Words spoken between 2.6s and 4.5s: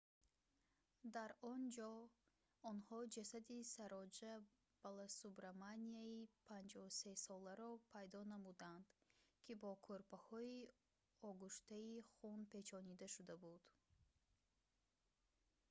онҳо ҷасади сароҷа